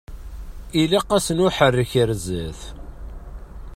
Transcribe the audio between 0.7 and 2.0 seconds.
Ilaq-asen uḥerrek